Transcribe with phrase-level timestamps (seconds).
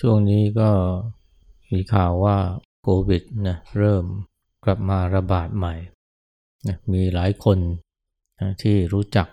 [0.00, 0.70] ช่วงนี้ก็
[1.72, 2.36] มีข่าวว่า
[2.82, 4.04] โควิดนะเริ่ม
[4.64, 5.74] กลับมาระบาดใหม่
[6.66, 7.58] นะมีหลายคน
[8.40, 9.28] นะที่รู้จัก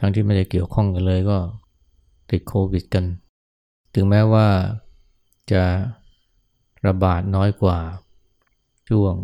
[0.00, 1.38] ทั้งที่ไม่ได้เกี่ยวข้องกันเลยก็
[2.30, 3.04] ติดโควิดกัน
[3.94, 4.48] ถึงแม้ว่า
[5.52, 5.62] จะ
[6.86, 7.78] ระบาดน้อยกว่า
[8.88, 9.14] ช่วง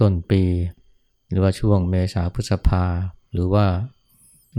[0.00, 0.42] ต้นปี
[1.28, 2.84] หรือว่าช่วงเมษาพฤษภา
[3.32, 3.66] หรือว่า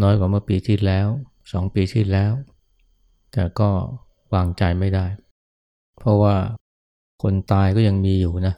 [0.02, 1.08] น้อยกว่าเมื่อปีที่แล้ว
[1.52, 2.34] สองปีที่แล้ว
[3.34, 3.70] แต่ก็
[4.34, 5.06] วางใจไม่ได้
[6.00, 6.36] เพราะว่า
[7.22, 8.56] คนตายก็ยังมีอยู่นะ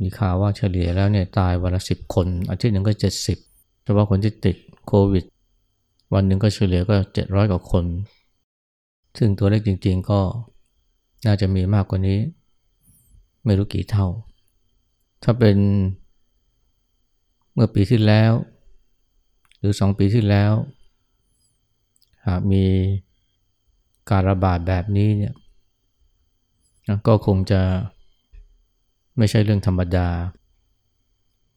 [0.00, 3.38] มีข่าวว่าเฉลี่ยแล้วเนี่ยตายวันละสิบคน อาทิตย์หนึ่งก็เจ็ดสิบ
[3.84, 4.56] เฉพาะคนที่ติด
[4.86, 5.24] โควิด
[6.14, 7.84] วันหนึ่งก็เฉลี่ยก็เจ็ดร้อยกว่าคน
[9.18, 10.20] ซึ่งตัวเลขจริง ๆ ก็
[11.26, 12.18] น่าจะมีมากกว่านี้
[13.44, 14.06] ไม่รู้กี่เท่า
[15.22, 15.56] ถ้าเป็น
[17.54, 18.32] เมื่อปีที่แล้ว
[19.58, 20.52] หรือสองปีที่แล้ว
[22.26, 22.64] หากมี
[24.10, 25.34] การระบาดแบบนี้เนี่ย
[27.06, 27.60] ก็คงจะ
[29.18, 30.08] ไม่ใช่เรื่องธรรมดา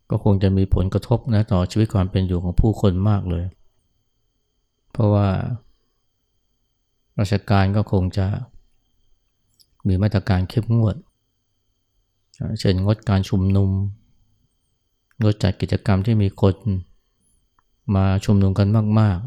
[0.10, 3.46] ก็คงจะมีผลกระทบนะต่อชีวิตความเป็นอยู่ของผู้คนมากเลย
[4.92, 5.28] เพราะว่า
[7.20, 8.28] ราชการก็คงจะ
[9.88, 10.96] มีมาตรการเข้มงวด
[12.60, 13.70] เช่นงดการชุมนุม
[15.22, 16.56] งดจัดกิจกรรมที่มีคน
[17.96, 18.68] มาชุมนุมกัน
[19.00, 19.18] มาก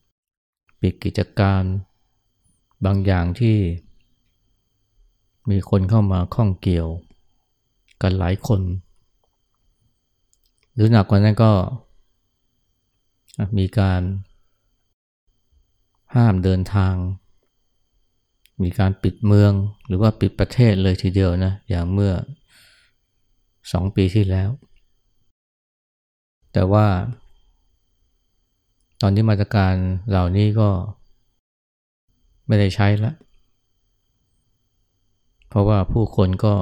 [0.00, 1.62] ๆ ปิดกิจการ
[2.84, 3.56] บางอย่างที่
[5.50, 6.88] มีคนเข้ามาข้องเกี่ยว
[8.02, 8.60] กันหลายคน
[10.74, 11.52] หรือหนักกว่านั้นก็
[13.58, 14.02] มีการ
[16.14, 16.94] ห้ามเดินทาง
[18.62, 19.52] มีการปิดเมือง
[19.86, 22.12] หรือว่าปิดประเทศเลยทีเดียวนะอย่างเมื่อ
[23.72, 24.50] สองปีที่แล้ว
[26.52, 26.86] แต่ว่า
[29.00, 29.74] ตอนนี้มาตรการ
[30.10, 30.70] เหล่านี้ก็
[32.52, 33.14] ไม่ได้ใช้แล้ว
[35.48, 36.54] เพราะว่าผู้คนก็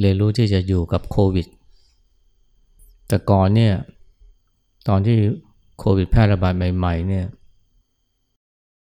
[0.00, 1.46] เรียนรู้ที่จะอยู่กับโควิด
[3.08, 3.74] แต่ก่อนเนี่ย
[4.88, 5.18] ตอนที่
[5.78, 7.26] โควิดแพร่ระบาดใหม่ๆเนี่ย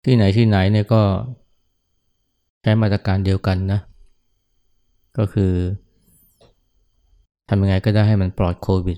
[0.05, 1.01] ที่ไหนที่ไหนเนี่ยก็
[2.61, 3.79] ใช้มาตรการเดียวกันนะ
[5.17, 5.51] ก็คือ
[7.49, 8.97] ทำยังไงก็ได้ให้มันปลอดโควิด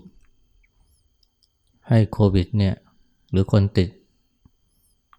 [1.90, 2.76] ให้โควิดเนี่ย
[3.32, 3.90] หรือคนติด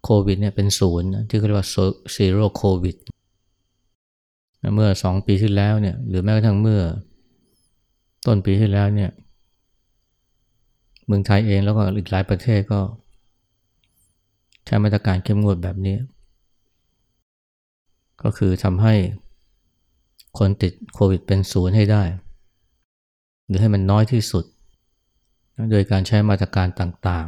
[0.03, 1.69] โควิดเนี่ยเป็นศูนย์ที่เขาเรียกว่า
[2.15, 2.95] ซีโร่โควิด
[4.75, 6.81] เมื่อสองปีที่แล้วเนี่ยหรือแม้กระทั่งเมื่อ
[8.25, 9.11] ต้นปีที่แล้วเนี่ย
[11.05, 12.79] เมืองไทยเองแล้วก็อีกหลายประเทศก็
[14.65, 15.97] ใช้มาตรการเข้มงวดแบบนี้
[18.23, 18.95] ก็คือทำให้
[20.37, 22.03] คนติดโควิดเป็นศูนย์ให้ได้
[23.45, 24.45] หรือให้มันน้อยที่สุด
[25.71, 27.27] โดยการใช้มาตรการต่าง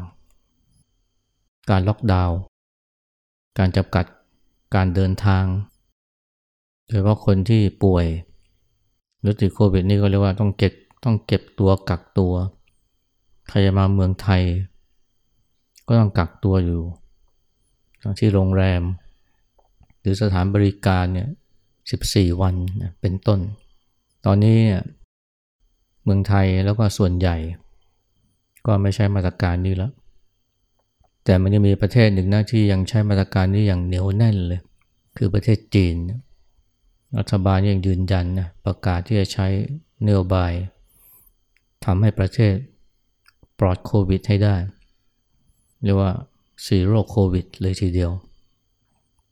[0.84, 2.38] ๆ การล็อกดาวน์
[3.58, 4.06] การจำกัด
[4.76, 5.46] การเดินทาง
[6.86, 8.06] โดยเฉพาะคนที่ป่วย
[9.20, 10.74] หรือติดโควิดนี่ก็เรียกว่าต้องเก็บ
[11.04, 12.34] ต้องเก็บตัวกักตัว
[13.48, 14.44] ใครจะมาเมืองไทย
[15.88, 16.82] ก็ต้องกักตัวอยู่
[18.20, 18.82] ที่โรงแรม
[20.00, 21.30] หรือสถานบริการเนี่ย
[21.84, 22.56] 14 วัน
[23.02, 23.40] เป็นต้น
[24.26, 24.58] ตอนนี้
[26.04, 27.38] เมืองไทยแล้วก็ส่วนใหญ่
[28.66, 29.92] ก็ไม่ใช่มาตรการนี้แล้ว
[31.26, 34.62] แต่มันยังมีประเทศหนึ่งนะที่ยังใช้มาตรการนี้อย่างเหนียวแน่นเลย
[35.18, 35.96] คือประเทศจีน
[37.18, 39.48] รัฐบาลยังยืนยันนะประกาศที่จะใช้
[40.06, 40.52] นโยบาย
[41.86, 42.54] ทำให้ประเทศ
[43.60, 44.56] ปลอดโควิดให้ได้
[45.84, 46.12] เรียกว่า
[46.66, 48.12] ซีโร่โควิดเลยทีเดียว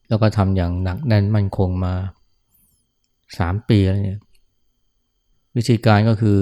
[0.08, 1.94] แล้วก็ทำอย่างหนักแน่นมั่นคงมา
[3.38, 4.20] สามปีแล้วเนี่ย
[5.56, 6.40] วิธีการก็คือ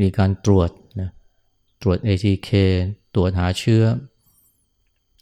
[0.00, 0.70] มีการตรวจ
[1.00, 1.10] นะ
[1.82, 2.50] ตรวจ ATK
[3.14, 3.82] ตรวจหาเชื้อ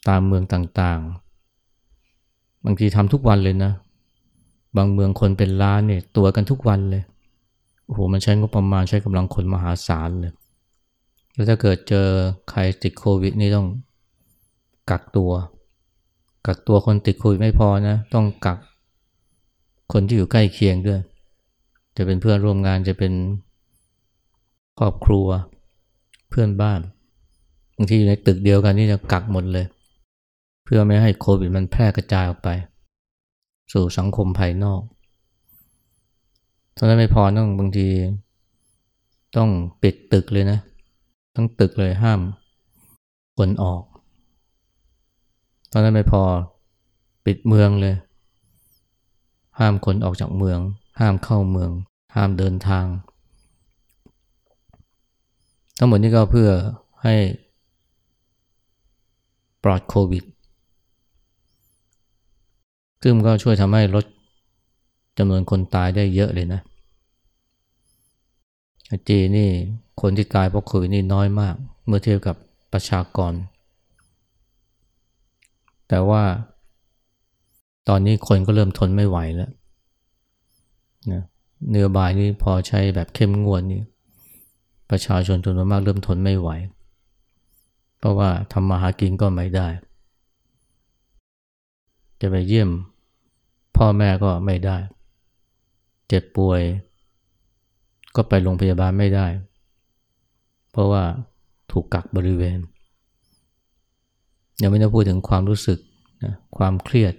[0.09, 3.73] ตามเมืองต่างๆ บางทีทำทุกวันเลยนะ
[4.77, 7.03] บางเมืองคนเป็นล้านเนี่ยตัวกันทุกวันเลย
[7.85, 10.33] โอ้โห มันใช้งบประมาณใช้กำลังคนมหาศาลเลย
[11.35, 12.09] แล้วถ้าเกิดเจอ
[12.51, 13.67] ใครติดโควิดนี่ต้อง
[14.91, 15.33] กักตัว
[16.47, 18.59] กักตัวคนติดโควิดไม่พอนะ ต้องกัก
[19.93, 21.01] คนที่อยู่ใกล้เคียงด้วย
[21.97, 23.13] จะเป็นเพื่อนร่วมงานจะเป็น
[24.79, 25.27] ครอบครัว
[26.29, 26.81] เพื่อนบ้าน
[27.77, 29.67] บางทีอยู่ในตึกเดียวกันนี่จะกักหมดเลย
[30.71, 32.49] พื่อไม่ให้โควิดมันแพร่กระจายออกไป
[33.73, 34.83] สู่สังคมภายนอก
[36.75, 37.89] เท่านั้นไม่พอต้องบางที
[39.37, 39.51] ต้อง
[39.83, 40.59] ปิดตึกเลยนะ
[41.37, 42.21] ต้องตึกเลยห้าม
[43.39, 43.83] คนออก
[45.73, 46.23] ตอนนั้นไม่พอ
[47.27, 47.95] ปิดเมืองเลย
[49.59, 50.59] ห้ามคนออกจากเมือง
[51.01, 51.71] ห้ามเข้าเมือง
[52.15, 52.87] ห้ามเดินทาง
[55.79, 56.51] ทั้งหมดนี้ก็เพื่อ
[57.03, 57.15] ให้
[59.65, 60.25] ปลอดโควิด
[63.03, 64.05] ซึ่งก็ช่วยทำให้ลด
[65.19, 66.61] จำนวนคนตายได้เยอะเลยนะ
[69.09, 69.51] จีนี่
[70.01, 71.55] คนที่ตายเพราะโควิดนี่น้อยมาก
[71.87, 72.37] เมื่อเทียบกับ
[72.73, 73.33] ประชากร
[75.89, 76.23] แต่ว่า
[77.89, 79.51] ตอนนี้คนก็เริ่มทนไม่ไหวแล้ว
[81.13, 81.23] นะ
[81.71, 83.83] เนื้อบายนี้พอใช้แบบเข้มงวดนี่
[84.91, 86.51] ประชาชนจำนวนมากเริ่มทนไม่ไหว
[87.99, 89.69] เพราะว่าทำมาหากินก็ไม่ได้
[92.21, 92.71] จะไปเยี่ยม
[93.79, 94.77] พ่อแม่ก็ไม่ได้
[96.09, 96.63] เจ็บป่วย
[98.17, 99.27] ก็ไปโรงพยาบาลไม่ได้
[100.71, 101.03] เพราะว่า
[101.73, 102.59] ถูกกักบริเวณ
[104.63, 105.79] ยังไม่ได้พูดถึงความรู้สึก
[106.25, 107.15] นะความเครียด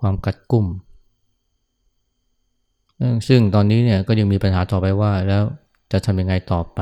[0.00, 0.66] ความกัดกุ้ม
[3.28, 5.42] ซึ่งตอนนี้เนี่ยก็ยังมีปัญหาต่อไปว่าแล้ว
[5.92, 6.78] จะทำยังไงต่อไป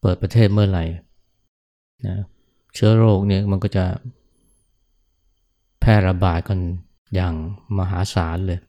[0.00, 0.84] เปิดประเทศเมื่อไหร่
[2.06, 2.16] นะ
[2.74, 3.84] เชื้อโรคเนี่ยมันก็จะ
[5.80, 6.58] แพร่ระบาดกัน
[7.14, 7.34] อย่าง
[7.78, 8.60] มหาศาลเลย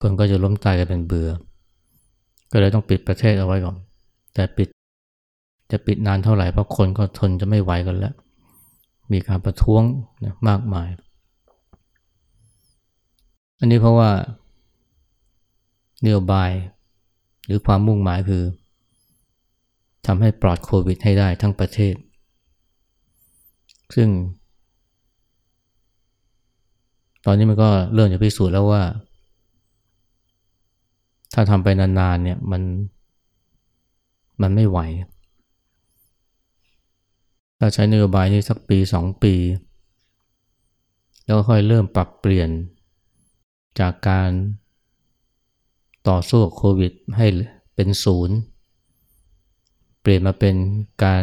[0.00, 1.30] คนก็จะล้มตายกันเป็นเบือ่อ
[2.52, 3.76] ก็เลยต้องปิดประเทศเอาไว้ก่อน
[4.34, 4.68] แต่ปิด
[5.70, 8.14] จะปิดนานเท่าไหร่เพราะคนก็ทนจะไม่ไหวกันแล้ว
[9.12, 9.82] มีการประท้วง
[10.24, 10.88] นะมากมาย
[13.58, 14.10] อันนี้เพราะว่า
[16.04, 16.50] นโยบาย
[17.46, 18.44] หรือความมุ่งหมายคือ
[20.06, 21.94] ทำให้ปลอดโควิดให้ได้ทั้งประเทศ
[23.94, 24.08] ซึ่ง
[27.26, 28.82] ตอนนี้มันก็เริ่มจะพิสูจน์แล้วว่า
[31.34, 32.62] ถ้าทำไปนานๆเนี่ยมัน
[34.42, 34.78] มันไม่ไหว
[37.58, 39.34] ถ้าใช้นโยบายนี้สักปีสองปี
[41.24, 42.50] แล้วค่อยเริ่มปรับเปลี่ยน
[43.80, 44.30] จากการ
[46.08, 47.26] ต่อสู้กับโควิดให้
[47.74, 48.36] เป็นศูนย์
[50.00, 50.54] เปลี่ยนมาเป็น
[51.04, 51.22] การ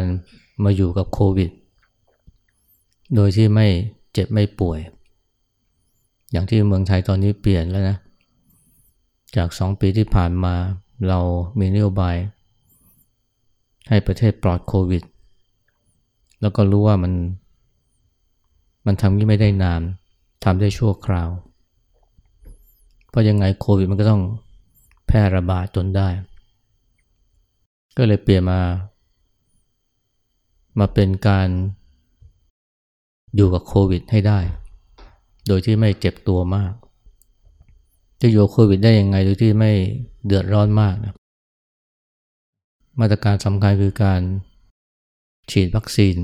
[0.64, 1.50] มาอยู่กับโควิด
[3.14, 3.66] โดยที่ไม่
[4.12, 4.78] เจ็บไม่ป่วย
[6.32, 7.96] อย่างที่เมืองไทยตอนนี้เปลี่ยนแล้วนะ
[9.36, 10.54] จากสองปีที่ผ่านมา
[11.08, 11.20] เรา
[11.58, 12.16] มีนโยบาย
[13.88, 15.02] ให้ประเทศปลอดโควิด
[16.40, 17.12] แล้วก็รู้ว่ามัน
[18.86, 19.82] มันทำนี้ไม่ได้นาน
[20.44, 21.30] ทำได้ชั่วคราว
[23.10, 24.22] เพราะยังไงโควิดมันก็ต้อง
[25.06, 26.08] แพร่ระบาดจนได้
[27.96, 28.60] ก็เลยเปลี่ยนมา
[30.78, 31.48] มาเป็นการ
[33.36, 34.38] อยู่กับโควิดให้ได้
[35.48, 36.72] โดยที่ไม่เจ็บตัวมาก
[38.20, 39.72] จะอยู่โควิดได้ยังไงโดยที่ไม่
[40.26, 41.14] เดือดร้อนมากนะ
[43.00, 44.20] มาตรการสำคัญคือการ
[45.50, 46.16] ฉีดวัคซีน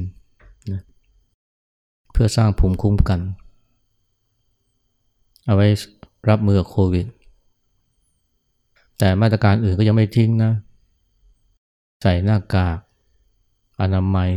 [0.72, 0.82] นะ
[2.12, 3.20] เพื่อสร้างภูมิคุ้มกัน
[5.46, 5.66] เอาไว้
[6.28, 7.06] รับมือโควิด
[8.98, 10.52] แต่มาตรการอื่นก็ยังไม่ทิ้งนะ
[12.02, 12.78] ใส่หน้ากาก
[13.80, 14.30] อนามัย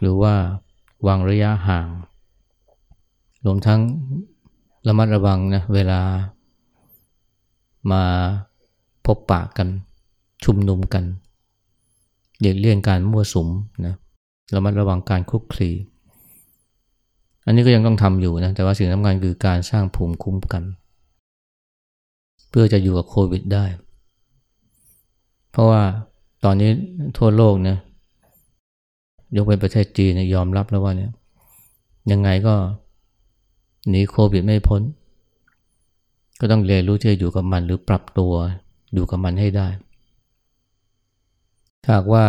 [0.00, 0.34] หรือว่า
[1.06, 1.88] วางระยะห่าง
[3.44, 3.80] รวมทั้ง
[4.88, 6.00] ระมัดระวังนะเวลา
[7.92, 8.02] มา
[9.06, 9.68] พบปะกัน
[10.44, 11.04] ชุมนุมกัน
[12.40, 13.48] เลียกเลี่ยงการมั่วสุม
[13.86, 13.94] นะ
[14.54, 15.70] ระมัดระวังการคุกคลี
[17.46, 20.62] อันนี้ก็ยังต้องทำอยู่นะแต่ว่าสิ่งสำคัญคือการสร้างภูมิคุ้มกัน
[22.50, 23.64] เพื่อจะอยู่กับโควิดได้
[25.50, 25.82] เพราะว่า
[26.44, 26.70] ตอนนี้
[27.18, 27.78] ทั่วโลกเนี่ย
[29.36, 31.10] ยกเป็นประเทศจีนยอมรับแล้วว่าเนี่ย
[32.12, 32.54] ยังไงก็
[33.90, 34.82] หนีโควิดไม่พ้น
[36.40, 38.32] ก็ต้องเรียนรู้ที่จะอยู่กับมันหรือปรับตัว
[38.94, 39.68] อยู่กับมันให้ได้
[41.84, 42.26] ถ้าว่า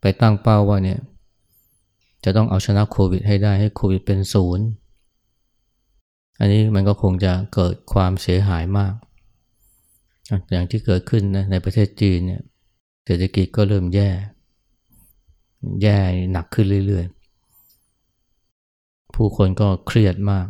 [0.00, 1.00] ไปตั้งเป้าว่าเนี่ย
[2.24, 4.66] จะต้องเอาชนะโควิดให้ได้ให้โควิดเป็นศูนย์
[6.38, 8.94] อันนี้มันก็คงจะเกิดความเสียหายมาก
[10.50, 12.42] อย่างที่เกิดขึ้นนะในประเทศจีนเนี่ย
[13.04, 14.10] เศรษฐกิจก็เริ่มแย่
[15.82, 15.98] แย่
[16.32, 20.46] หนักขึ้นเรื่อยๆ ผู้คนก็เครียดมาก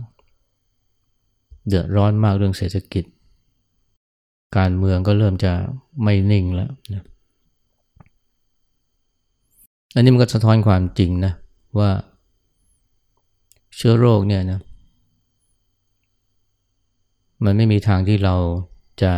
[1.68, 3.04] เดือดร้อนมากเรื่องเศรษฐกิจ
[4.56, 5.52] การเมืองก็เริ่มจะ
[6.02, 7.04] ไม่นิ่งแล้วนะ
[9.94, 11.32] อันนี้มันก็สะท้อนความจริงนะ
[11.78, 11.90] ว่า
[13.76, 14.60] เชื้อโรคเนี่ยนะ
[17.44, 18.34] มันไม่มีทางที่เรา
[19.02, 19.12] จะ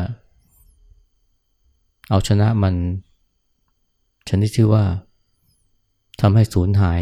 [2.10, 2.74] เอาชนะมัน
[4.28, 4.84] ชนิดที่ว่า
[6.20, 7.00] ทำให้สูญหาย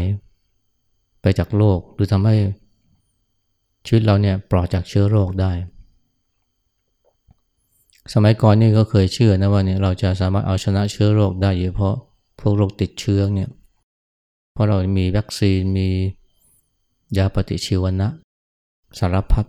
[1.21, 2.35] ไปจากโลก หรือทำให้
[3.85, 5.51] ชีวิตเราเนี่ยปลอดจากเชื้อโรคได้
[8.13, 11.95] สมัยก่อนนี่ก็เคยเชื่อนะว่าเนี่ยเราจะสามารถเอาชนะเชื้อโรคได้เพราะ
[12.39, 13.49] พวกโรคติดเชื้อเนี่ย
[14.53, 15.89] เพราะเรามีวัคซีนมี
[17.17, 18.07] ยาปฏิชีวนะ
[18.99, 19.45] สารพัด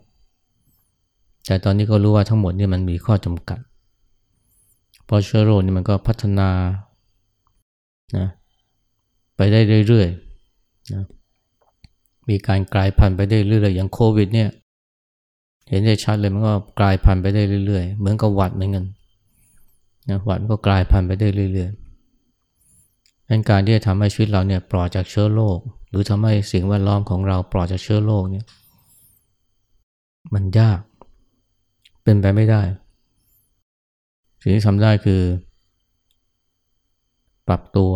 [1.46, 3.60] แต่ตอนนี้ก็รู้ว่าทั้งหมดนี่มันมีข้อจำกัด
[5.04, 6.48] เพราะเชื้อโรคนี่มันก็พัฒนา
[8.16, 8.26] นะ
[9.36, 11.02] ไปได้เรื่อยๆนะ
[12.28, 14.48] มีการกลายพันธุ์ไปได้เรื่อยๆอย่างโควิดเนี่ย
[15.68, 18.84] เห็นได้ชัดเลยมันก็กลายพันธุ์ไปได้เรื่อยๆ เหมือนกับหวัดเหมือนกัน
[20.08, 25.58] นะหวัดก็กลายพันธุ์ไปได้เรื่อยๆเป็นการที่จะทำให้ชีวิตเราเนี่ยปลอดจากเชื้อโรค
[25.90, 28.46] หรือทำให้สิ่งแวดล้อมของเราปลอดจากเชื้อโรคเนี่ย
[30.34, 30.80] มันยาก
[32.02, 32.62] เป็นไปไม่ได้
[34.40, 35.22] สิ่งที่ทำได้คือ
[37.48, 37.92] ปรับตัว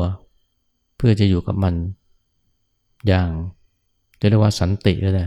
[0.96, 1.74] เพื่อจะอยู่กับมัน
[3.08, 3.28] อย่าง
[4.20, 5.24] จะเรียกว่าสันติก็ได้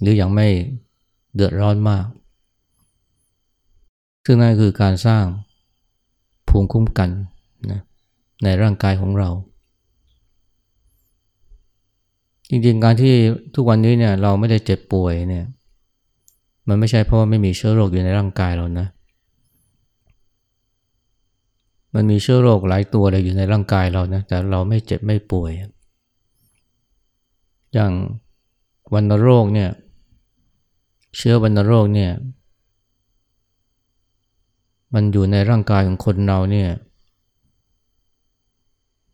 [0.00, 0.46] หรืออยังไม่
[1.34, 2.06] เดือดร้อนมาก
[4.24, 5.24] ซึ่งนั่นคือการสร้าง
[6.48, 7.10] ภูมิคุ้มกัน
[7.70, 7.80] นะ
[8.44, 9.30] ในร่างกายของเรา
[12.50, 13.14] จริงๆ การที่
[13.54, 15.44] ทุกวันนี้เนี่ยเราไม่ได้เจ็บป่วยเนี่ย
[16.68, 18.86] มันไม่ใช่เพราะว่าไม่มีเชื้อโรคอยู่ในร่างกายเรานะ
[21.94, 25.50] มันมีเชื้อโรคหลายตัวเลยอยู่ในร่างกายเรานะ แต่เราไม่เจ็บไม่ป่วย
[27.74, 27.92] อย่าง
[28.94, 29.70] วันโรคเนี่ย
[31.16, 32.12] เชื้อวัณโรคเนี่ย
[34.94, 36.70] มันอยู่ในร่างกายของคนเราเนี่ย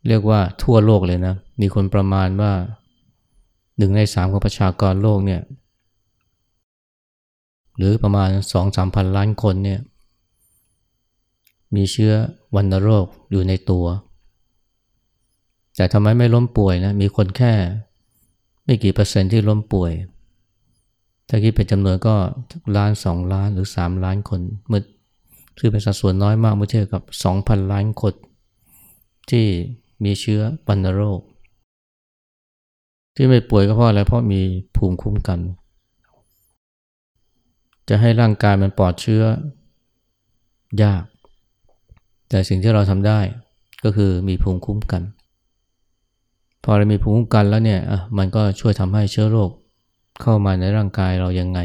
[0.07, 2.53] เรียกว่าทั่วโลกเลยนะ มีคนประมาณว่า
[3.77, 5.41] หนึ่งในสามของประชากรโลกเนี่ย
[7.77, 9.79] หรือประมาณสองสามพันล้านคนเนี่ย
[11.75, 12.13] มีเชื้อ
[12.55, 13.85] วัณโรคอยู่ในตัว
[15.75, 17.53] แต่ทำไมไม่ล้มป่วยนะ มีคนแค่
[18.65, 19.91] ไม่กี่เปอร์เซ็นต์ที่ล้มป่วย
[21.29, 22.15] ถ้าคิดเป็นจำนวนก็
[22.75, 24.81] ล้านสองล้านหรือสามล้านคนเมื่อ
[25.59, 28.13] คือเป็นสัดส่วนน้อยมากเมื่อเทียบกับสองพันล้านคน
[29.29, 29.45] ที่
[30.03, 31.21] มีเชื้อวัณโรค
[33.15, 34.41] ที่ไม่ป่วยก็เพราะอะไรเพราะมี
[34.75, 35.39] ภูมิคุ้มกัน
[37.89, 39.23] จะให้ร่างกายมันปลอดเชื้อ
[40.83, 41.03] ยาก
[42.29, 43.19] แต่สิ่งที่เราทำได้
[43.83, 45.01] ก็คือมีภูมิคุ้มกัน
[46.67, 47.79] พอเรามีภูมิคุ้มกันแล้วเนี่ย
[48.17, 49.49] มันก็ช่วยทำให้เชื้อโรค
[50.21, 51.59] เข้ามาในร่างกายเรายังไง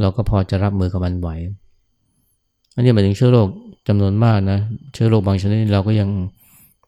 [0.00, 1.28] เราก็พอจะรับมือกับมันไหว
[2.74, 3.48] อันนี้หมายถึงเชื้อโรค
[3.88, 4.58] จำนวนมากนะ
[4.94, 6.08] เชื้อโรคบางชนิดเราก็ยัง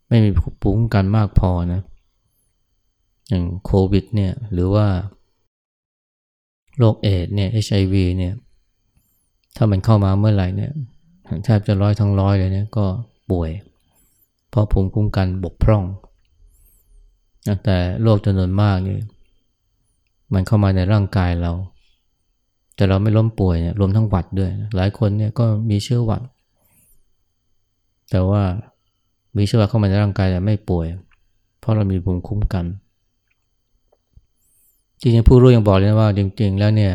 [0.09, 1.81] ไม่มีภูมิคุ้มกันมากพอนะ
[3.29, 4.87] อย่างโควิดเนี่ยหรือว่า
[6.79, 8.35] โรคเอดเนี่ย HIV เนี่ย
[9.57, 10.73] ถ้ามันเข้ามาเมื่อไหร่เนี่ย
[11.45, 12.85] แทบจะร้อยทั้งร้อยเลยเนี่ยก็
[13.31, 13.51] ป่วย
[14.51, 15.85] เพราะภูมิคุ้มกันบกพร่อง
[17.65, 18.99] แต่โรคจำนวนมากนี่
[20.33, 21.53] มันเข้ามาในร่างกายเรา
[22.77, 26.23] แต่เราไม่ล้มป่วยเนี่ยรวมทั้งหวัดด้วย หลายคนเนี่ยก็มีเชื้อหวัด
[28.11, 28.43] แต่ว่า
[29.37, 30.87] มีเชื้อเข้ามาในร่างกายแต่ไม่ป่วย
[31.61, 32.65] เพราะเรามีภูมิคุ้มกัน
[35.01, 36.95] จริงๆผู้รู้ยังบอกเลยนะว่า จริง ๆ แล้วเนี่ย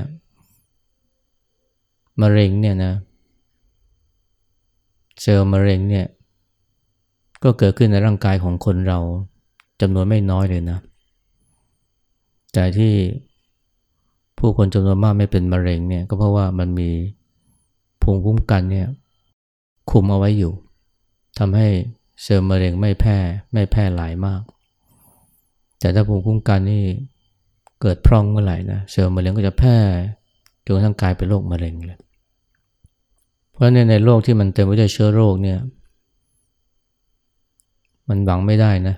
[2.21, 2.93] มะเร็งเนี่ยนะ
[5.21, 6.05] เซลล์มะเร็งเนี่ย
[7.43, 8.99] ก็เกิดขึ้นในร่างกายของคนเรา
[9.81, 10.79] จำนวนไม่น้อยเลยนะ
[12.53, 12.93] แต่ที่
[14.37, 16.89] ผู้คนจำนวนมากไม่เป็นมะเร็งเนี่ยก็เพราะว่ามันมี
[18.01, 18.87] ภูมิคุ้มกันเนี่ย
[19.91, 20.53] คุมเอาไว้อยู่
[21.39, 21.67] ทำให้
[22.21, 23.17] เซลล์มะเร็งไม่แพร่
[23.53, 24.41] ไม่แพร่หลายมาก
[25.79, 26.83] แต่ถ้าภูมิคุ้มกันนี่
[27.81, 29.77] เกิดพร่องเมื่อไหร่นะเซลล์มะเร็งก็จะแพร่
[30.65, 31.99] จนกระทั่งกลายเป็นโรคมะเร็งเลย
[33.51, 35.59] เพราะในในโลกที่มันเต็มไปด้วยเชื้อโรคเนี่ย
[38.07, 38.95] มันหวังไม่ได้นะ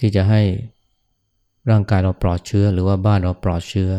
[0.00, 0.42] ที่จะให้
[1.70, 3.90] ร่างกายเราปลอดเชื้อ หรือว่าบ้านเราปลอดเชื้อ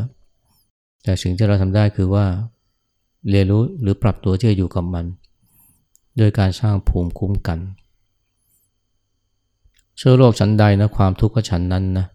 [1.03, 2.25] แต่สิ่งที่เราทำได้คือว่า
[3.29, 5.05] เรียนรู้หรือปรับตัวที่จะอยู่กับมัน
[6.17, 7.59] โดยการสร้างภูมิคุ้มกัน
[9.97, 12.05] เชื้อโรคชั้นใดนะความทุกข์ก็ชั้นนั้นนะ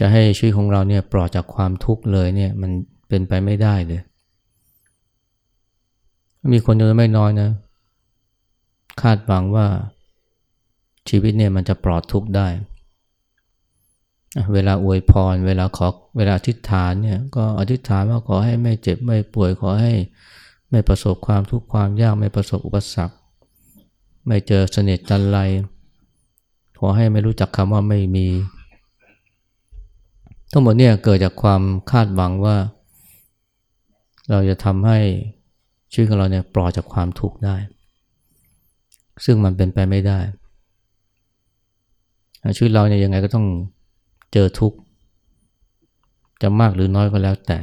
[0.00, 2.70] จะให้ชีวิตของเราเนี่ยปลอดจากความทุกข์เลยเนี่ยมัน
[3.08, 4.00] เป็นไปไม่ได้เลย
[6.52, 7.48] มีคนจำนวนไม่น้อยนะ
[9.00, 9.66] คาดหวังว่า
[11.08, 12.48] ชีวิตเนี่ยมันจะปลอดทุกข์ได้
[14.54, 19.92] เวลาอวยพร เวลาขอเวลาอธิษฐานเนี่ยก็อธิษฐานว่าขอให้ไม่เจ็บไม่ป่วยขอให้
[20.70, 23.14] ไม่ประสบความทุกข์ความยากไม่ประสบอุปสรรค
[24.26, 25.38] ไม่เจอเสน่ห์จันไร
[26.78, 28.26] ขอให้ไม่รู้จักคำว่าไม่มี
[30.50, 32.56] ทั้งหมดเนี่ยเกิดจากความคาดหวังว่า
[34.30, 34.98] เราจะทำให้
[35.92, 37.56] ชีวิตของเราเนี่ยปลอดจากความทุกข์ได้
[39.24, 40.18] ซึ่งมันเป็นไปไม่ได้
[42.56, 43.46] ชีวิตเราเนี่ยยังไงก็ต้อง
[44.32, 44.78] เจอทุกข์
[46.42, 47.58] จะมากหรือน้อยก็แล้วแต่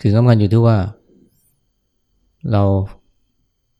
[0.00, 0.78] สิ่งสำคัญอยู่ที่ว่า
[2.52, 2.64] เรา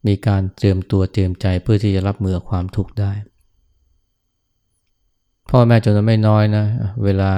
[0.07, 3.13] มีการเตรียมตัวเตรียมใจเพื่อที่จะรับมือความทุกข์ได้
[5.51, 6.65] พ่อแม่จนไม่น้อยนะ
[7.05, 7.33] เวลา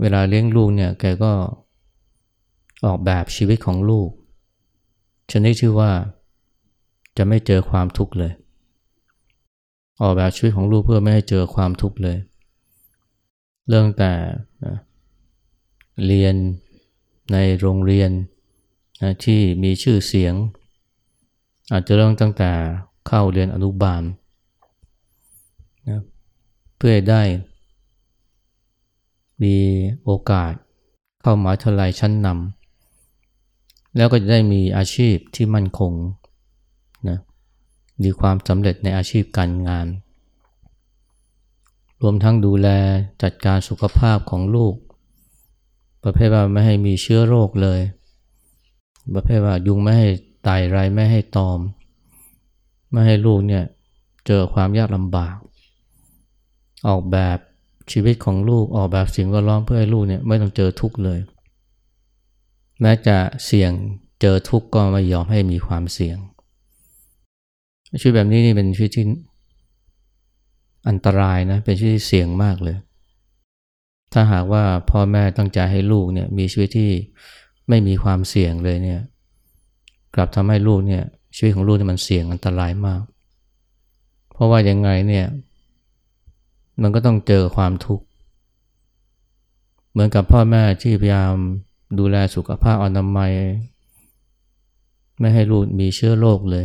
[0.00, 1.32] เวลาเลี้ยงลูกเนี่ยแกก็
[2.86, 4.08] ออกแบบชีวิตของลูก
[5.32, 5.90] ชนิดชื่อว่า
[7.16, 8.32] จะไม่เจอความทุกข์เลย
[10.02, 12.18] ออกแบบชีวิตของลูกเพื่อไม่ให้เจอความทุกข์เลย
[13.68, 14.12] เรื่องแต่
[14.64, 14.76] นะ
[16.06, 16.34] เรียน
[17.32, 18.10] ในโรงเรียน
[19.02, 20.34] นะที่มีชื่อเสียง
[21.72, 22.50] อาจจะเริ่มตั้งแต่
[23.06, 24.02] เข้าเรียนอนุบาล
[25.88, 26.00] นะ
[26.76, 27.22] เพื่อได้
[29.42, 29.56] มี
[30.04, 30.52] โอกาส
[31.22, 35.92] เข้ามหาวิทยาลัยชั้นนำแล้วก็จะได้มีอาชีพที่มั่นคง
[38.04, 39.86] มีความสำเร็จในอาชีพการงาน
[42.02, 42.68] รวมทั้งดูแล
[43.22, 44.74] จัดการสุขภาพของลูก
[46.04, 47.80] ประเภทว่าไม่ให้มีเชื้อโรคเลย
[49.14, 50.08] ประเภทว่ายุงไม่ให้
[50.46, 51.58] ตายไรไม่ให้ตอม
[52.90, 53.64] ไม่ให้ลูกเนี่ย
[54.26, 55.36] เจอความยากลำบาก
[56.88, 57.38] ออกแบบ
[57.92, 61.18] ชีวิตของลูกออกแบบสิ่งแวดล้อมเพื่อให้ลูกเนี่ยไม่ต้องเจอทุกข์เลย
[62.80, 63.72] แม้จะเสี่ยง
[64.20, 66.16] เจอทุกข์ก็ไม่ยอมให้มีความเสี่ยง
[68.00, 69.04] ชีวิตแบบนี้นี่เป็นชีวิตที่
[70.88, 72.76] อันตรายนะ เป็นชีวิตที่เสี่ยงมากเลย
[74.12, 76.90] ถ้าหากว่าพ่อแม่ตั้งใจให้ลูกเนี่ยมีชีวิตที่
[77.68, 79.00] ไม่มีความเสี่ยงเลยเนี่ย
[80.14, 81.02] กลับทำให้ลูกเนี่ย
[81.36, 83.02] ชีวิตของลูกเนี่ยมันเสี่ยงอันตรายมาก
[84.32, 85.26] เพราะว่ายังไงเนี่ย
[86.82, 88.04] มันก็ต้องเจอความทุกข์
[89.90, 91.34] เหมือนกับพ่อแม่ที่พยายาม
[91.98, 93.32] ดูแลสุขภาพอนามัย
[95.20, 96.64] ไม่ให้ลูกมีเชื้อโรคเลย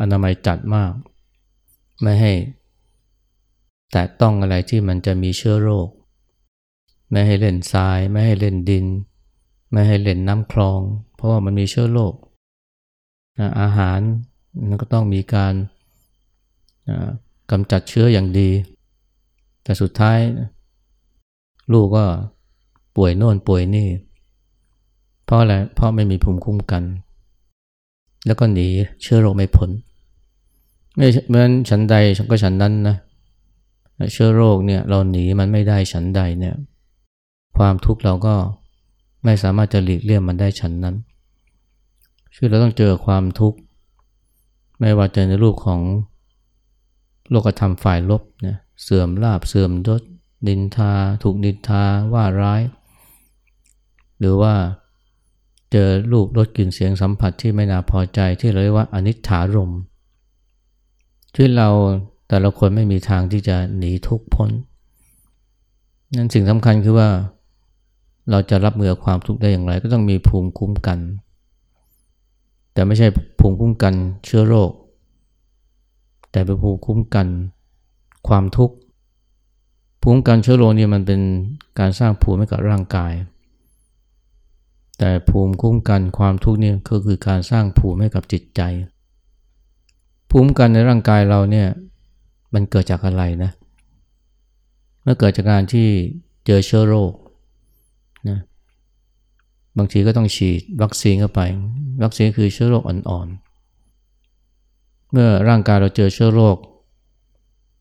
[0.00, 0.92] อนามัยจัดมาก
[2.02, 2.32] ไม่ให้
[3.92, 5.88] แตะต้องอะไรที่มันจะมีเชื้อโรค
[7.10, 8.86] ไม่ให้เล่นทราย ไม่ให้เล่นดิน
[9.70, 10.80] ไม่ให้เล่นน้ำคลอง
[11.14, 12.14] เพราะว่ามันมีเชื้อโรค
[13.60, 14.00] อาหาร
[14.68, 15.54] มันก็ต้องมีการ
[17.50, 18.50] กำจัดเชื้ออย่างดี
[19.62, 20.18] แต่สุดท้าย
[21.72, 22.04] ลูกก็
[22.96, 23.88] ป่วยโน่นป่วยนี่
[25.24, 26.82] เพราะอะไร เพราะไม่มีภูมิคุ้มกัน
[28.26, 28.66] แล้วก็หนี
[29.02, 29.70] เชื้อโรคไม่พ้น
[31.00, 32.96] ไม่เหมือนฉันใดฉันก็ฉันนั้นนะ
[34.12, 36.54] เชื้อโรคเนี่ยเราหนีมันไม่ได้ฉันใดเนี่ย
[37.56, 38.34] ความทุกข์เราก็
[39.24, 40.96] ไม่สามารถจะหลีกเลี่ยงมันได้ฉันนั้น
[42.36, 43.58] คือเราต้องเจอความทุกข์
[44.80, 45.80] ไม่ว่าจะในรูปของ
[47.30, 50.02] โลกธรรมฝ่ายลบเนี่ยเสื่อมลาบเสื่อมยศ
[50.48, 51.82] ดินทา ถูกดินทา
[52.14, 52.62] ว่าร้าย
[54.18, 54.54] หรือว่า
[55.72, 59.80] เจอลูกรสกลิ่นเสียงสัมผัสที่ไม่น่าพอใจที่เราเรียกว่าอนิจฐารมณ์
[61.34, 61.68] ชีวิตเรา
[62.28, 64.50] แต่ละคนไม่มีทางที่จะหนีทุกข์พ้น
[66.16, 67.08] นั้นสิ่งสำคัญคือว่า
[68.30, 70.98] เราจะรับมือความทุกข์ได้อย่างไร ก็ต้องมีภูมิคุ้มกัน
[72.72, 73.06] แต่ไม่ใช่
[73.38, 74.70] ภูมิคุ้มกันเชื้อโรค
[76.32, 77.26] แต่เป็นภูมิคุ้มกัน
[78.28, 78.74] ความทุกข์
[80.02, 81.20] ภูมิคุ้มกันเชื้อโรคนี่มันเป็น
[81.78, 83.12] การสร้างภูมิให้กับร่างกาย
[84.98, 88.62] แต่ภูมิคุ้มกันความทุกข์นี่ก็คือการสร้างภูมิให้กับจิตใจ
[90.30, 91.68] ภูมิกันในร่างกายเราเนี่ย
[92.54, 93.50] มันเกิดจากอะไรนะ
[95.02, 95.88] เมื่อเกิดจากการที่
[96.46, 97.12] เจอเชื้อโรค
[98.28, 98.38] นะ
[99.78, 101.40] บางทีก็ต้องฉีดวัคซีนเข้าไป
[102.02, 106.56] วัคซีนคือเชื้อโรคอ่อนๆ เมื่อร่างกายเราเจอเชื้อโรค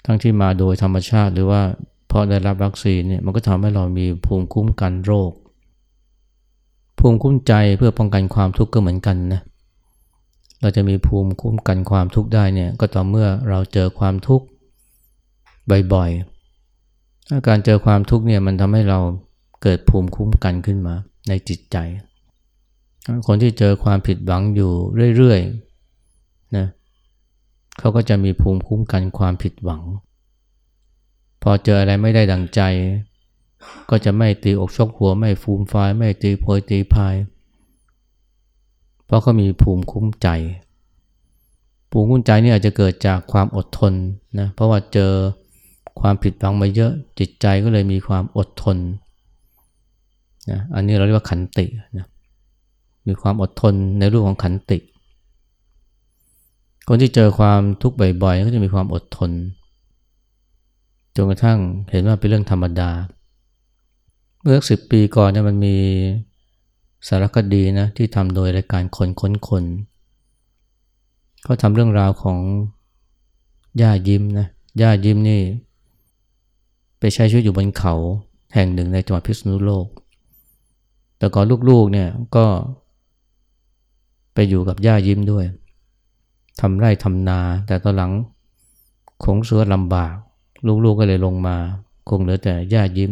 [0.05, 1.61] ทั้งที่มาโดยธรรมชาติ หรือว่า
[2.07, 5.31] เพราะได้รับวัคซีนเนี่ยมันก็ทำให้เรามีภูมิคุ้มกันโรค
[6.99, 14.45] ภูมิคุ้มใจเพื่อป้องกันความทุกข์ก็เหมือนกันนะเเราจะมีภูมิคุ้มกันความทุกข์ได้เนี่ยก็ต่อเมื่อเราเจอความทุกข์
[15.93, 18.99] บ่อยๆาการเจอความทุกข์เนี่ยมันทำให้เรา
[19.63, 20.95] เกิดภูมิคุ้มกันขึ้นมา
[21.27, 21.77] ในจิตใจ
[23.27, 24.71] คนที่เจอความผิดหวังอยู่
[25.17, 26.67] เรื่อยๆนะ
[27.79, 29.83] เขาก็จะมีภูมิคุ้มกันความผิดหวัง
[31.43, 32.61] พอเจออะไรไม่ได้ดังใจ
[33.89, 37.15] ก็จะไม่ตีอกชกหัวไม่ฟูมฟายไม่ตีโพยตีพาย
[39.09, 40.27] เพราะเขามีภูมิคุ้มใจ
[41.91, 43.93] ภูมิคุ้มใจนี่อาจจะเกิดจากความอดทน
[44.39, 45.11] นะเพราะว่าเจอ
[45.99, 48.77] ความผิดหวังมาเยอะจิตใจก็เลยมีความอดทน
[50.51, 51.65] นะอันนี้เราเรียกว่าขันติ
[51.97, 52.07] นะ
[53.07, 54.77] มีความอดทนในรูปของขันติ
[56.87, 59.31] คนที่เจอความทุกข์บ่อยๆก็จะมีความอดทน
[61.15, 61.59] จนกระทั่ง
[61.91, 62.89] เห็นว่าเป็นเรื่องธรรมดา
[64.41, 65.77] เมื่อสิบปีก่อนเนี่ยมันมี
[67.07, 69.63] สารคดีนะที่ทำโดยรายการคนค้นคน
[71.43, 72.39] เขาทำเรื่องราวของ
[73.81, 74.47] ย่ายิ้มนะ
[74.81, 75.41] ย่ายิ้มนี่
[76.99, 77.93] ไปใช้ชีวิตอยู่บนเขา
[78.53, 79.87] แห่งหนึ่งในจังหวัดพิษณุโลก
[81.17, 82.45] แต่ก่อนลูกๆเนี่ยก็
[84.33, 85.45] ไปอยู่กับย่ายิ้มด้วย
[86.61, 88.11] ทำไร่ทำนา แต่ตอนหลัง
[89.23, 90.13] คงเสือลำบาก
[90.67, 91.57] ลูกๆก็เลยลงมา
[92.09, 93.11] คงเหลือแต่ย่ายิ้ม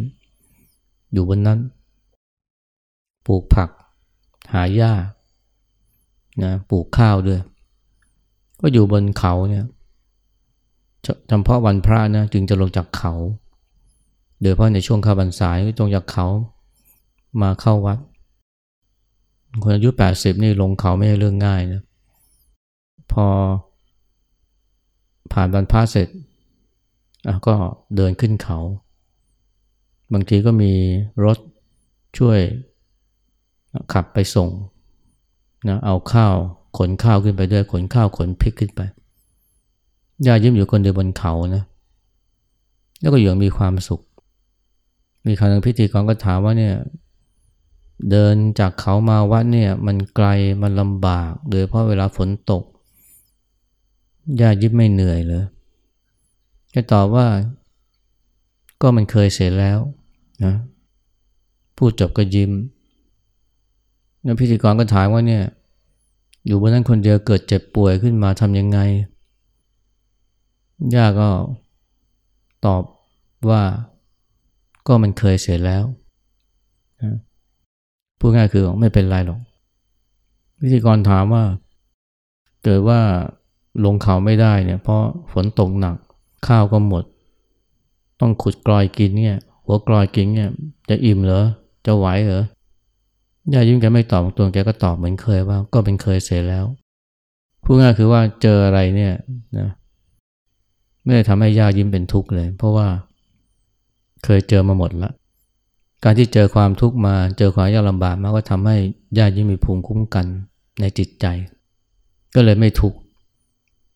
[1.13, 1.59] อยู่บนนั้น
[3.27, 3.69] ปลูกผัก
[4.53, 4.93] หาหญ้า
[6.43, 7.39] นะปลูกข้าวด้วย
[8.61, 9.65] ก็อยู่บนเขาเนี่ย
[11.29, 13.13] จำเพาะวันพระนะจึงจะลงจากเขา
[14.41, 16.27] โดยเพราะในช่วงข้าบรรษาลงจากเขา
[17.41, 17.99] มาเข้าวัด
[19.63, 21.81] คนอายุแปดสิบนี่ลงเขาไม่ใช่เรื่องง่ายนะ
[23.11, 23.25] พอ
[25.33, 26.07] ผ่านบรรพาเสร็จ
[27.47, 27.55] ก็
[27.95, 28.59] เดินขึ้นเขา
[30.13, 30.71] บางทีก็มี
[31.25, 31.37] รถ
[32.17, 32.39] ช่วย
[33.93, 34.49] ขับไปส่ง
[35.67, 36.35] นะเอาข้าว
[36.77, 38.81] ขนข้าวขึ้นไปด้วยขนข้าวขนพริกขึ้นไป
[40.25, 41.63] ย่ายิ้มอยู่คนเดียวบนเขานะ
[42.99, 44.01] แล้วก็อย่างมีความสุข
[45.27, 46.75] มีครั้งพิธีกรก็ถามว่าเนี่ย
[48.11, 50.27] เดินจากเขามาวัดเนี่ยมันไกล
[50.61, 52.63] มันลำบาก โดยเพราะเวลาฝนตก
[54.41, 55.43] ย่ายิ้มไม่เหนื่อยเลย
[56.71, 57.27] แกตอบว่า
[58.81, 59.79] ก็มันเคยเสร็จแล้ว
[60.45, 60.53] นะ
[61.77, 62.51] พูดจบก็ยิ้ม
[64.27, 65.43] แล้วพิธีกรก็ถามว่าเนี่ย
[66.45, 68.79] อยู่บนนั้นคนเดียวเกิดเจ็บป่วยขึ้นมาทำยังไง
[70.95, 71.29] ย่าก็
[72.65, 72.83] ตอบ
[73.49, 73.61] ว่า
[74.87, 75.83] ก็มันเคยเสร็จแล้ว
[78.19, 79.39] พูดง่ายคือไม่เป็นไรหรอก
[80.61, 81.43] พิธีกรถามว่า
[82.63, 82.99] เกิดว่า
[83.85, 85.95] ลงเขาไม่ได้เนี่ยเพราะฝนตกหนัก
[86.47, 87.03] ข้าวก็หมด
[88.19, 90.49] ต้องขุดกลอยกินเนี่ย หัวกลอยกินเนี่ย
[90.89, 91.43] จะอิ่มเหรอ
[91.85, 92.43] จะไหวเหรอ
[93.53, 96.65] ย่ายิ้มแกไม่ตอบตัวแกก็ตอบเหมือนเคยว่าก็เป็นเคยเสร็จแล้ว
[97.63, 99.13] พูดง่ายคือว่าเจออะไรเนี่ย
[99.57, 99.69] นะ
[101.03, 102.87] ไม่ได้ทำให้ย่ายิ้มเป็นทุกข์เลย เพราะว่า
[104.23, 105.11] เคยเจอมาหมดละ
[106.03, 108.77] การที่เจอความทุกข์มาเจอความยากลำบากมาก็ทำให้
[109.17, 110.25] ย่ายิ้มมีภูมิคุ้มกัน
[110.79, 111.25] ในจิตใจ
[112.35, 112.97] ก็เลยไม่ทุกข์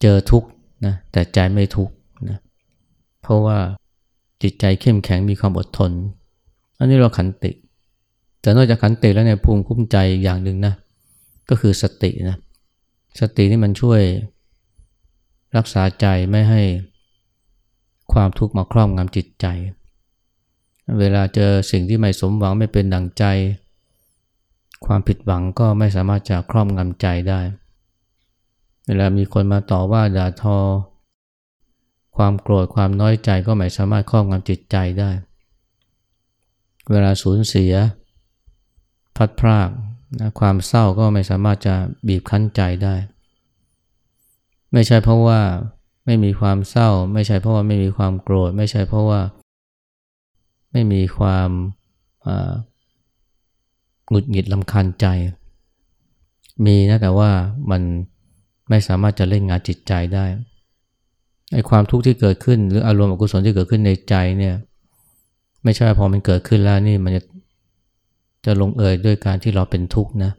[0.01, 0.47] เจอทุกข์
[0.85, 1.93] นะแต่ใจไม่ทุกข์
[2.29, 2.37] นะ
[3.21, 3.57] เพราะว่า
[4.43, 5.91] จิตใจเข้มแข็งมีความอดทน
[6.79, 7.51] อันนี้เราขันติ
[8.41, 10.73] แต่นอกจากขันติแล้วเนี่ยภูมิคุ้มใจอย่างหนึ่งนะ
[11.49, 12.38] ก็คือสตินะ
[13.19, 14.01] สตินี่มันช่วย
[15.58, 16.62] รักษาใจไม่ให้
[18.13, 19.45] ความทุกข์มาครอบงำจิตใจ
[20.99, 23.23] เวลาเจอสิ่งที่ไม่สมหวังไม่เป็นดังใจ
[24.86, 27.39] ความผิดหวังก็ไม่สามารถจะครอบงำใจได้
[28.88, 30.58] เวลามีคนมาต่อว่าด่าทอ
[32.15, 35.12] ความโกรธความน้อยใจก็ไม่สามารถครอบงำจิตใจได้
[36.91, 37.73] เวลาสูญเสีย
[39.27, 39.69] ดพราก
[40.19, 41.75] นะความเศร้าก็ไม่สามารถจะ
[42.07, 42.95] บีบคั้นใจได้
[44.73, 45.39] ไม่ใช่เพราะว่า
[46.05, 49.21] ไม่มีความเศร้า ไม่ใช่เพราะว่าไม่มีความโกรธ ไม่ใช่เพราะว่า
[50.71, 51.49] ไม่มีความ
[54.10, 55.05] หงุดหงิดลำคาญใจ
[56.65, 57.29] มีนะแต่ว่า
[57.71, 57.81] มัน
[58.69, 60.25] ไม่สามารถจะเล่นงานจิตใจได้
[61.53, 64.55] ไอ้ความทุกข์ที่เกิดขึ้น หรืออารมณ์อกุศลที่เกิดขึ้นในใจเนี่ย
[65.63, 67.21] ไม่ใช่พอมันเกิดขึ้นแล้วนี่มันจะ
[68.45, 70.32] จะลงเอยด้วยการที่เราเป็นทุกข์นะ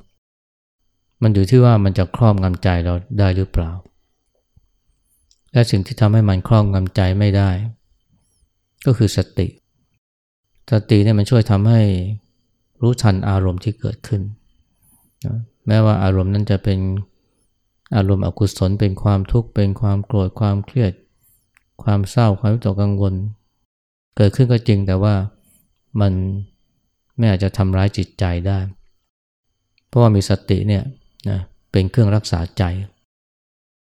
[1.22, 3.70] มันอยู่ที่ว่ามันจะครอบงำใจเราได้หรือเปล่า
[5.52, 7.50] และสิ่งที่ทำให้มันครอบงำใจไม่ได้
[8.86, 9.46] ก็คือสติ
[10.72, 11.82] สติเนี่ยมันช่วยทำให้
[12.80, 14.22] รู้ทันอารมณ์ที่เกิดขึ้น
[15.66, 16.78] แม้ว่าอารมณ์นั้นจะเป็น
[17.96, 20.92] อารมณ์อกุศลเป็นความทุกข์เป็นความโกรธความเครียด
[21.82, 23.14] ความเศร้าความวิตกกังวล
[24.16, 25.14] เกิดขึ้นก็จริงแต่ว่า
[26.00, 26.12] มัน
[27.16, 28.58] ไม่อาจจะทำร้ายจิตใจได้
[29.88, 30.84] เพราะว่ามีสติเนี่ย
[31.30, 31.40] นะ
[31.72, 32.64] เป็นเครื่องรักษาใจ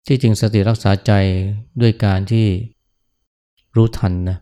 [0.08, 1.12] ที่จริงสติรักษาใจ
[1.82, 2.48] ด้วยการที่
[3.76, 4.38] รู้ทันนะ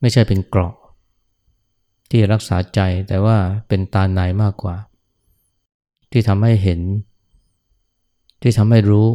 [0.00, 0.74] ไม่ใช่เป็นเกราะ
[2.10, 3.36] ที่รักษาใจแต่ว่า
[3.68, 4.76] เป็นตาในมากกว่า
[6.10, 6.80] ที่ทำให้เห็น
[8.42, 9.06] ที่ทำให้รู้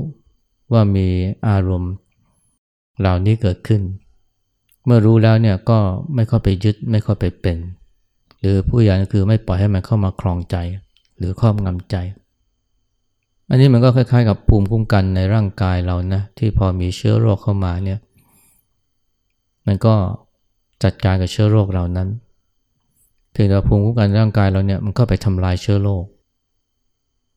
[0.73, 1.07] ว่ามี
[1.47, 1.93] อารมณ์
[2.99, 3.81] เหล่านี้เกิดขึ้น
[4.85, 5.79] เมื่อรู้แล้วเนี่ยก็
[6.15, 7.57] ไม่เข้าไปยึดไม่เข้าไปเป็น
[8.39, 10.55] หรือผู้ใหญ่คือไม่ปล่อยให้มันเข้ามาคลองใจ
[11.17, 11.95] หรือครอบงำใจ
[13.49, 17.99] อันนี้มันก็คล้ายๆ กับภูมิคุ้มกันในร่างกายเรานะที่พอมีเชื้อโรคเข้ามาเนี่ย
[19.65, 19.95] มันก็
[20.83, 22.09] จัดการกับเชื้อโรคเหล่านั้น
[23.31, 26.05] เพียงแต่ภูมิคุ้มกันร่างกายเราเนี่ยมันก็ไปทำลายเชื้อโรค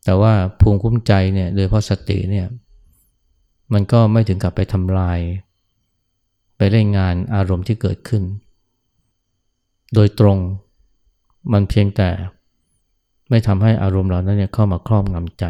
[0.04, 2.46] แต่ว่าภูมิคุ้มใจเนี่ยโดยเพราะสติเนี่ย
[3.72, 5.18] มันก็ไม่ถึงกับไปทำลาย
[6.56, 8.22] ไปเล่นงานอารมณ์ที่เกิดขึ้น
[9.94, 10.38] โดยตรง
[11.52, 12.08] มันเพียงแต่
[13.28, 15.44] ไม่ทำให้อารมณ์เหล่านั้นเนี่ยเข้ามาครอบงำใจ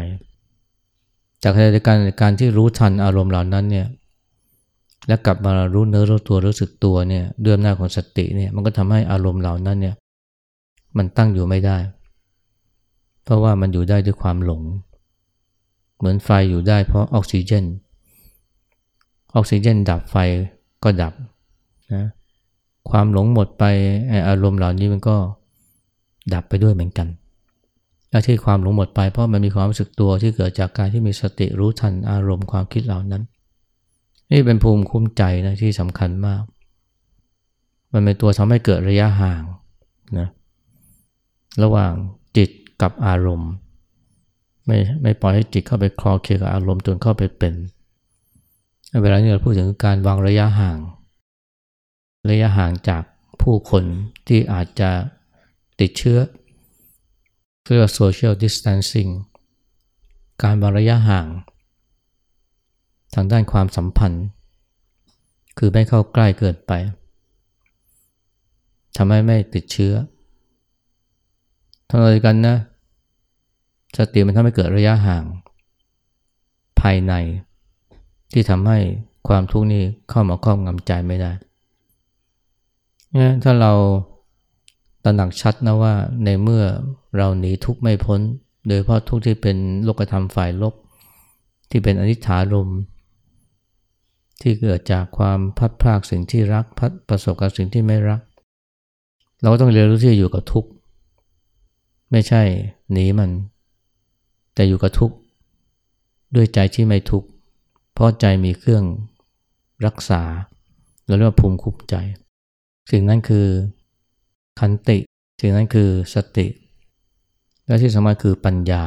[1.43, 3.87] จากเหตุการณ์การที่รู้ทันอารมณ์เหล่านั้นเนี่ย
[5.07, 9.95] และกลับมารู้เนื้อรู้ตัวรู้สึกตัวเนี่ยด้วยอำนาจของสติเนี่ยมันก็ทำให้อารมณ์เหล่านั้นเนี่ย
[10.97, 11.77] มันตั้งอยู่ไม่ได้
[13.23, 14.61] เพราะว่ามันอยู่ได้ด้วยความหลง
[15.97, 17.65] เหมือนไฟอยู่ได้เพราะออกซิเจน
[19.35, 20.15] ออกซิเจนดับไฟ
[20.83, 21.13] ก็ดับ
[21.93, 22.05] นะ
[22.89, 23.63] ความหลงหมดไป
[24.29, 25.15] อารมณ์เหล่านี้มันก็
[26.33, 27.07] ดับไปด้วยเหมือนกัน
[28.09, 33.23] และที่ความหลงหมดไปเพราะมันมีความรู้สึกตัวที่เกิดจากการที่มีสติรู้ทันอารมณ์ความคิดเหล่านั้น
[34.31, 36.41] นี่เป็นภูมิคุ้มใจนะที่สำคัญมาก
[37.93, 39.43] มันเป็นตัวทำให้เกิดระยะห่าง
[40.19, 40.27] นะ
[41.63, 41.93] ระหว่าง
[42.37, 42.49] จิต
[42.81, 43.51] กับอารมณ์
[44.65, 47.53] ไม่ไม่ปล่อยให้จิตเข้าไปคลอเคลียกับอารมณ์จนเข้าไปเป็น
[49.01, 50.79] เวลานี้เราพูดถึงการวางระยะห่าง
[52.29, 53.03] ระยะห่างจาก
[53.41, 53.83] ผู้คน
[54.27, 54.89] ที่อาจจะ
[55.81, 56.19] ติดเชื้อ
[57.63, 59.11] เรียกว่า social distancing
[60.43, 61.27] การวางระยะห่าง
[63.13, 64.25] ทางด้านความสัมพันธ์
[65.57, 66.71] คือไม่เข้าใกล้เกินไป
[68.97, 69.93] ทำให้ไม่ติดเชื้อ
[71.89, 72.55] ทั้งเดียวกันนะ
[73.97, 75.23] สติมันทำให้เกิดระยะห่าง
[76.79, 77.13] ภายใน
[78.33, 78.79] ที่ทำให้
[79.27, 81.31] ความทุกข์นี้เข้ามาครอบงำใจไม่ได้
[83.43, 83.73] ถ้าเรา
[85.03, 85.93] ตระหนักชัดนะว่า
[86.25, 86.63] ในเมื่อ
[87.17, 88.19] เราหนีทุกข์ไม่พ้น
[88.67, 90.73] โดยเพราะทุกข์ที่เป็นโลกธรรมฝ่ายลบ
[91.69, 92.69] ที่เป็นอนิจฐารม
[94.41, 98.21] ที่เกิดจากความพัดพลากสิ่งที่รักพัดประสบกับสิ่งที่ไม่รัก
[99.41, 100.69] เราก็ต้องเรียนรู้ที่จะอยู่กับทุกข์
[102.11, 102.41] ไม่ใช่
[102.91, 103.31] หนีมัน
[104.53, 105.15] แต่อยู่กับทุกข์
[106.35, 107.27] ด้วยใจที่ไม่ทุกข์
[107.93, 108.83] เพราะใจมีเครื่อง
[109.85, 110.21] รักษา
[111.05, 111.95] เราเรียกว่าภูมิคุ้มใจ
[112.91, 113.47] สิ่งนั้นคือ
[114.59, 114.97] คันติ
[115.39, 116.47] สิ่งนั้นคือสติ
[117.65, 118.83] และที่สำคัญคือปัญญา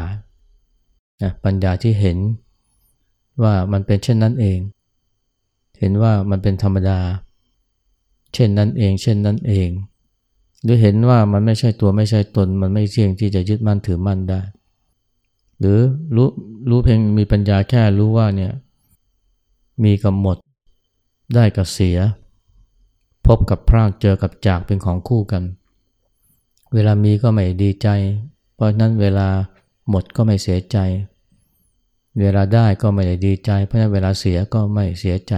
[1.45, 2.19] ปัญญาที่เห็น
[3.43, 4.59] ว่ามันเป็นเช่นนั้นเอง
[5.79, 7.01] เห็นว่ามันเป็นธรรมดา
[8.35, 9.69] เช่นนั้นเอง เช่นนั้นเอง
[10.63, 14.41] หรือเห็นว่ามันไม่ใช่ตัวไม่ใช่ตน มันไม่เที่ยงที่จะยึดมั่นถือมั่นได้
[15.59, 15.79] หรือ
[16.17, 16.29] รู้
[16.69, 18.53] รู้เพียงมีปัญญาแค่รู้ว่าเนี่ย
[19.85, 20.37] มีกับหมด
[21.35, 21.99] ได้กับเสีย
[23.27, 25.43] พบกับพรากเจอกับจากเป็นของคู่กัน
[26.75, 27.89] เวลามีก็ไม่ดีใจ
[28.55, 29.29] เพราะนั้นเวลา
[29.91, 30.79] หมดก็ไม่เสียใจ
[32.21, 35.35] เวลาได้ก็ไม่ได้ดีใจ เพราะนั้นเวลาเสียก็ไม่เสียใจ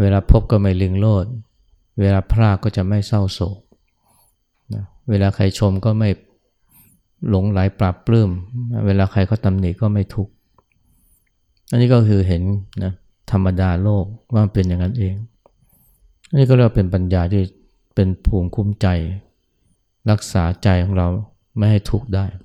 [0.00, 1.26] เวลาพบก็ไม่ลิงโลด
[2.00, 3.58] เวลาพรากก็จะไม่เศร้าโศก
[4.74, 6.08] นะเวลาใครชมก็ไม่
[7.28, 8.30] หลงไหลปราบปลื้ม
[8.86, 10.32] เวลาใครเขาตำหนิก็ไม่ทุกข์
[11.70, 12.42] อันนี้ก็คือเห็น
[12.84, 12.92] นะ
[13.30, 15.14] ธรรมดาโลกว่าเป็นอย่างนั้นเอง
[16.34, 17.42] นี่ก็เรียกเป็นปัญญาที่
[17.94, 18.86] เป็นภูมิคุ้มใจ
[20.10, 21.08] รักษาใจของเรา
[21.56, 22.26] ไม่ให้ทุกข์ได้